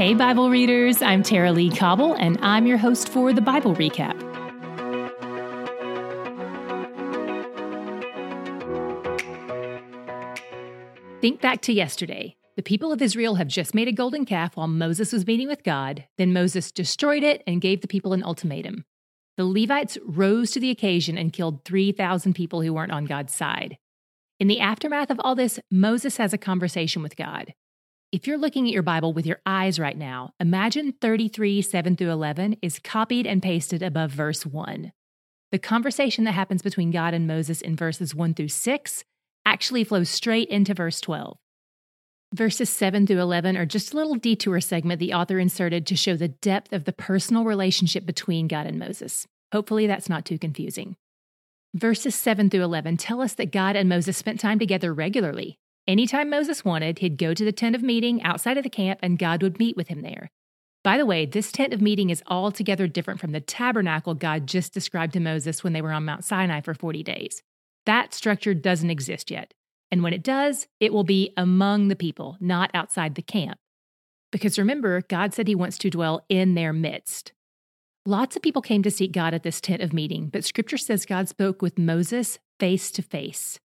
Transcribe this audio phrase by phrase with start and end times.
[0.00, 4.18] Hey, Bible readers, I'm Tara-Leigh Cobble, and I'm your host for the Bible Recap.
[11.20, 12.34] Think back to yesterday.
[12.56, 15.64] The people of Israel have just made a golden calf while Moses was meeting with
[15.64, 16.06] God.
[16.16, 18.86] Then Moses destroyed it and gave the people an ultimatum.
[19.36, 23.76] The Levites rose to the occasion and killed 3,000 people who weren't on God's side.
[24.38, 27.52] In the aftermath of all this, Moses has a conversation with God.
[28.12, 32.10] If you're looking at your Bible with your eyes right now, imagine 33, 7 through
[32.10, 34.90] 11 is copied and pasted above verse 1.
[35.52, 39.04] The conversation that happens between God and Moses in verses 1 through 6
[39.46, 41.38] actually flows straight into verse 12.
[42.34, 46.16] Verses 7 through 11 are just a little detour segment the author inserted to show
[46.16, 49.28] the depth of the personal relationship between God and Moses.
[49.52, 50.96] Hopefully, that's not too confusing.
[51.74, 55.60] Verses 7 through 11 tell us that God and Moses spent time together regularly.
[55.90, 59.18] Anytime Moses wanted, he'd go to the tent of meeting outside of the camp and
[59.18, 60.30] God would meet with him there.
[60.84, 64.72] By the way, this tent of meeting is altogether different from the tabernacle God just
[64.72, 67.42] described to Moses when they were on Mount Sinai for 40 days.
[67.86, 69.52] That structure doesn't exist yet.
[69.90, 73.58] And when it does, it will be among the people, not outside the camp.
[74.30, 77.32] Because remember, God said he wants to dwell in their midst.
[78.06, 81.04] Lots of people came to seek God at this tent of meeting, but scripture says
[81.04, 83.58] God spoke with Moses face to face.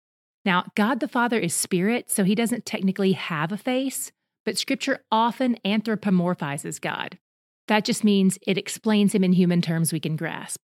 [0.45, 4.11] Now, God the Father is spirit, so he doesn't technically have a face,
[4.45, 7.17] but scripture often anthropomorphizes God.
[7.67, 10.59] That just means it explains him in human terms we can grasp.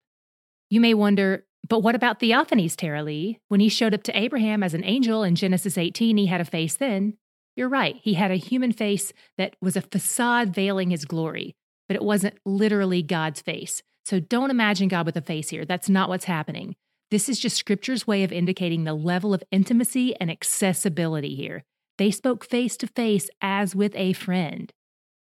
[0.69, 3.39] You may wonder, but what about theophanies, Tara-Leigh?
[3.47, 6.45] When he showed up to Abraham as an angel in Genesis 18, he had a
[6.45, 7.17] face then.
[7.55, 11.55] You're right, he had a human face that was a facade veiling his glory
[11.89, 13.81] but it wasn't literally God's face.
[14.05, 15.65] So don't imagine God with a face here.
[15.65, 16.75] That's not what's happening.
[17.11, 21.63] This is just scripture's way of indicating the level of intimacy and accessibility here.
[21.97, 24.71] They spoke face to face as with a friend.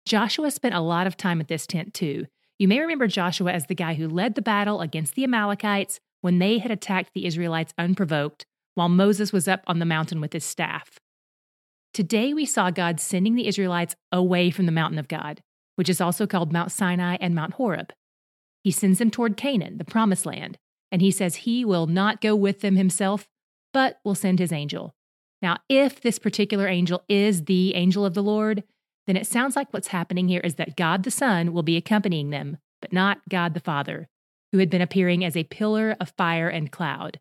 [0.07, 2.27] Joshua spent a lot of time at this tent too.
[2.59, 6.39] You may remember Joshua as the guy who led the battle against the Amalekites when
[6.39, 10.45] they had attacked the Israelites unprovoked, while Moses was up on the mountain with his
[10.45, 10.99] staff.
[11.95, 15.43] Today we saw God sending the Israelites away from the mountain of God
[15.77, 17.93] which is also called Mount Sinai and Mount Horeb.
[18.63, 20.59] He sends them toward Canaan, the promised land,
[20.93, 23.27] and he says he will not go with them himself,
[23.73, 24.95] but will send his angel.
[25.41, 28.63] Now, if this particular angel is the angel of the Lord,
[29.07, 32.31] then it sounds like what's happening here is that God the Son will be accompanying
[32.31, 34.09] them, but not God the Father,
[34.53, 37.19] who had been appearing as a pillar of fire and cloud.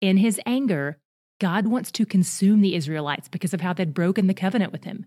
[0.00, 0.98] In his anger,
[1.40, 5.06] God wants to consume the Israelites because of how they'd broken the covenant with him.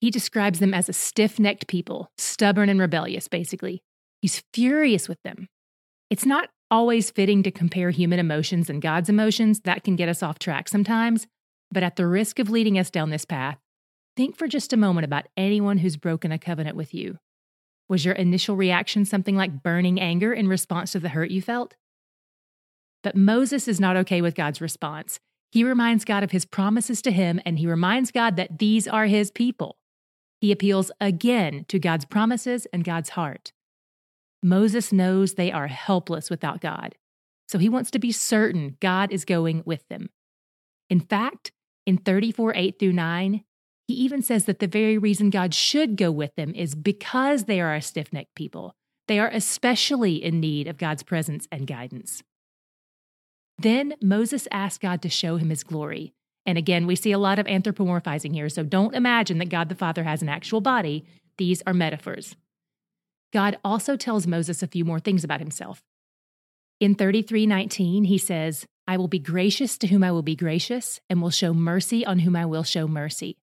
[0.00, 3.82] He describes them as a stiff necked people, stubborn and rebellious, basically.
[4.20, 5.48] He's furious with them.
[6.10, 9.60] It's not always fitting to compare human emotions and God's emotions.
[9.60, 11.26] That can get us off track sometimes.
[11.70, 13.58] But at the risk of leading us down this path,
[14.16, 17.18] think for just a moment about anyone who's broken a covenant with you.
[17.88, 21.74] Was your initial reaction something like burning anger in response to the hurt you felt?
[23.02, 25.20] But Moses is not okay with God's response.
[25.52, 29.06] He reminds God of his promises to him, and he reminds God that these are
[29.06, 29.76] his people.
[30.40, 33.52] He appeals again to God's promises and God's heart.
[34.46, 36.94] Moses knows they are helpless without God,
[37.48, 40.08] so he wants to be certain God is going with them.
[40.88, 41.50] In fact,
[41.84, 43.42] in 34 8 through 9,
[43.88, 47.60] he even says that the very reason God should go with them is because they
[47.60, 48.76] are a stiff necked people.
[49.08, 52.22] They are especially in need of God's presence and guidance.
[53.58, 56.14] Then Moses asked God to show him his glory,
[56.44, 59.74] and again, we see a lot of anthropomorphizing here, so don't imagine that God the
[59.74, 61.04] Father has an actual body.
[61.36, 62.36] These are metaphors.
[63.36, 65.82] God also tells Moses a few more things about himself.
[66.80, 71.20] In 33:19, he says, "I will be gracious to whom I will be gracious, and
[71.20, 73.36] will show mercy on whom I will show mercy."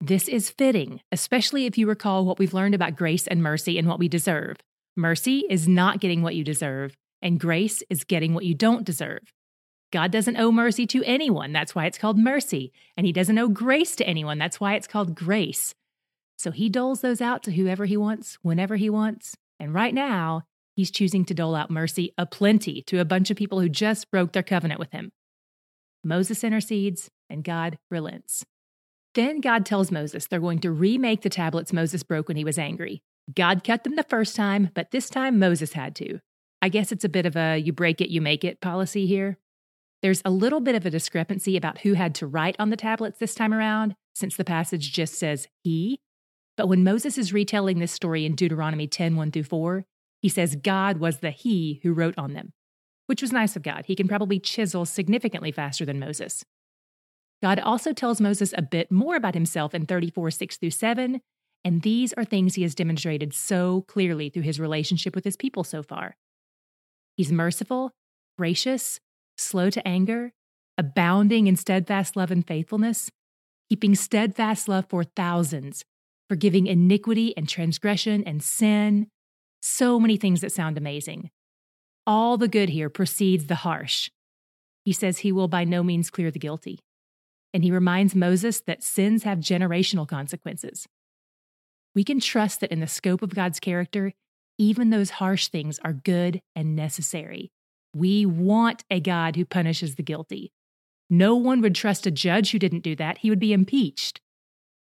[0.00, 3.88] This is fitting, especially if you recall what we've learned about grace and mercy and
[3.88, 4.58] what we deserve.
[4.94, 9.32] Mercy is not getting what you deserve, and grace is getting what you don't deserve.
[9.90, 11.50] God doesn't owe mercy to anyone.
[11.50, 12.72] That's why it's called mercy.
[12.96, 14.38] And he doesn't owe grace to anyone.
[14.38, 15.74] That's why it's called grace.
[16.38, 19.36] So he doles those out to whoever he wants, whenever he wants.
[19.60, 23.60] And right now, he's choosing to dole out mercy aplenty to a bunch of people
[23.60, 25.12] who just broke their covenant with him.
[26.02, 28.44] Moses intercedes, and God relents.
[29.14, 32.58] Then God tells Moses they're going to remake the tablets Moses broke when he was
[32.58, 33.02] angry.
[33.34, 36.20] God cut them the first time, but this time Moses had to.
[36.62, 39.38] I guess it's a bit of a you break it, you make it policy here.
[40.02, 43.18] There's a little bit of a discrepancy about who had to write on the tablets
[43.18, 46.00] this time around, since the passage just says he.
[46.60, 49.86] But when Moses is retelling this story in Deuteronomy 10 1 through 4,
[50.20, 52.52] he says God was the he who wrote on them,
[53.06, 53.86] which was nice of God.
[53.86, 56.44] He can probably chisel significantly faster than Moses.
[57.42, 61.22] God also tells Moses a bit more about himself in 34 6 through 7,
[61.64, 65.64] And these are things he has demonstrated so clearly through his relationship with his people
[65.64, 66.18] so far.
[67.16, 67.92] He's merciful,
[68.36, 69.00] gracious,
[69.38, 70.34] slow to anger,
[70.76, 73.10] abounding in steadfast love and faithfulness,
[73.70, 75.86] keeping steadfast love for thousands,
[76.30, 79.08] forgiving iniquity and transgression and sin.
[79.60, 81.28] So many things that sound amazing.
[82.06, 84.10] All the good here precedes the harsh.
[84.84, 86.78] He says he will by no means clear the guilty.
[87.52, 90.86] And he reminds Moses that sins have generational consequences.
[91.96, 94.12] We can trust that in the scope of God's character,
[94.56, 97.50] even those harsh things are good and necessary.
[97.92, 100.52] We want a God who punishes the guilty.
[101.10, 103.18] No one would trust a judge who didn't do that.
[103.18, 104.20] He would be impeached.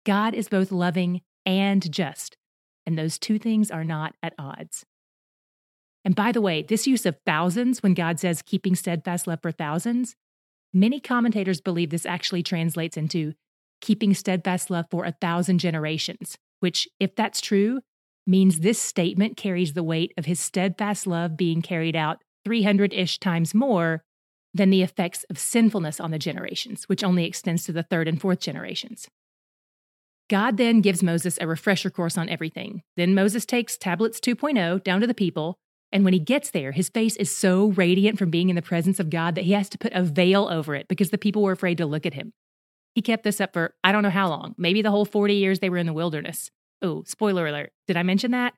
[0.05, 2.37] God is both loving and just,
[2.85, 4.85] and those two things are not at odds.
[6.03, 9.51] And by the way, this use of thousands, when God says keeping steadfast love for
[9.51, 10.15] thousands,
[10.73, 13.33] many commentators believe this actually translates into
[13.81, 17.81] keeping steadfast love for a thousand generations, which, if that's true,
[18.25, 23.19] means this statement carries the weight of his steadfast love being carried out 300 ish
[23.19, 24.03] times more
[24.53, 28.19] than the effects of sinfulness on the generations, which only extends to the third and
[28.19, 29.07] fourth generations.
[30.31, 32.81] God then gives Moses a refresher course on everything.
[32.97, 35.59] Then Moses takes tablets 2.0 down to the people,
[35.91, 38.99] and when he gets there, his face is so radiant from being in the presence
[38.99, 41.51] of God that he has to put a veil over it because the people were
[41.51, 42.33] afraid to look at him.
[42.95, 45.59] He kept this up for I don't know how long, maybe the whole 40 years
[45.59, 46.49] they were in the wilderness.
[46.81, 47.71] Oh, spoiler alert.
[47.85, 48.53] Did I mention that?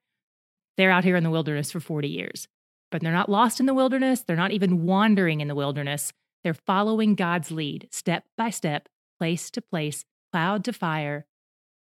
[0.77, 2.47] They're out here in the wilderness for 40 years
[2.93, 4.21] but they're not lost in the wilderness.
[4.21, 6.13] They're not even wandering in the wilderness.
[6.43, 8.87] They're following God's lead, step by step,
[9.19, 11.25] place to place, cloud to fire.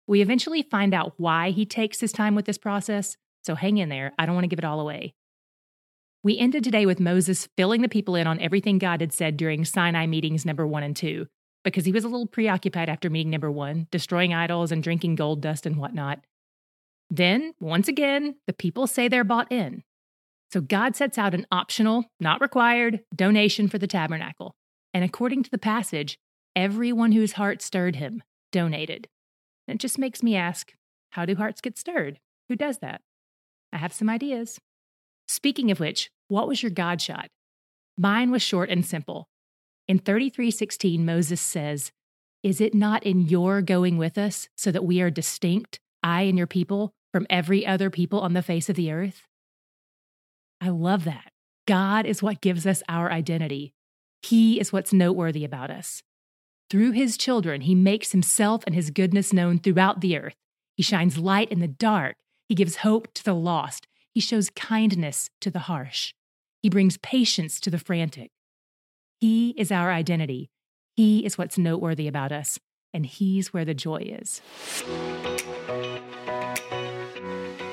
[0.09, 3.89] We eventually find out why he takes his time with this process, so hang in
[3.89, 4.11] there.
[4.17, 5.13] I don't want to give it all away.
[6.23, 9.65] We ended today with Moses filling the people in on everything God had said during
[9.65, 11.27] Sinai meetings number one and two,
[11.63, 15.41] because he was a little preoccupied after meeting number one, destroying idols and drinking gold
[15.41, 16.21] dust and whatnot.
[17.11, 19.83] Then, once again, the people say they're bought in.
[20.51, 24.55] So God sets out an optional, not required, donation for the tabernacle.
[24.91, 26.17] And according to the passage,
[26.55, 29.07] everyone whose heart stirred him donated.
[29.69, 30.73] And it just makes me ask
[31.11, 32.19] how do hearts get stirred?
[32.49, 33.01] Who does that?
[33.71, 34.59] I have some ideas.
[35.27, 37.27] Speaking of which, what was your God shot?
[37.95, 39.29] Mine was short and simple.
[39.87, 41.91] In 33:16 Moses says,
[42.41, 46.35] "Is it not in your going with us so that we are distinct, I and
[46.35, 49.27] your people, from every other people on the face of the earth?"
[50.59, 51.31] I love that.
[51.67, 53.75] God is what gives us our identity.
[54.23, 56.01] He is what's noteworthy about us.
[56.69, 60.35] Through his children, he makes himself and his goodness known throughout the earth.
[60.75, 62.15] He shines light in the dark.
[62.47, 63.87] He gives hope to the lost.
[64.13, 66.13] He shows kindness to the harsh.
[66.61, 68.29] He brings patience to the frantic.
[69.19, 70.51] He is our identity.
[70.95, 72.59] He is what's noteworthy about us,
[72.93, 74.41] and He's where the joy is.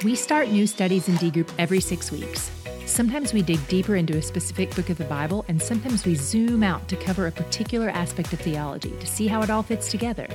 [0.05, 2.51] We start new studies in D-Group every six weeks.
[2.97, 6.63] Sometimes we dig deeper into a specific book of the Bible, and sometimes we zoom
[6.63, 10.27] out to cover a particular aspect of theology to see how it all fits together.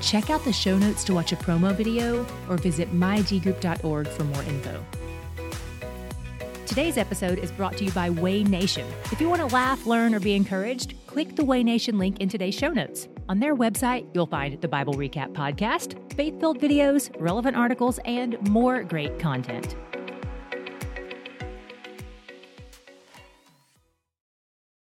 [0.00, 4.42] Check out the show notes to watch a promo video or visit mydgroup.org for more
[4.44, 4.82] info.
[6.64, 8.86] Today's episode is brought to you by WayNation.
[9.12, 12.54] If you want to laugh, learn, or be encouraged, click the WayNation link in today's
[12.54, 13.08] show notes.
[13.28, 18.40] On their website, you'll find the Bible Recap podcast, faith filled videos, relevant articles, and
[18.48, 19.76] more great content.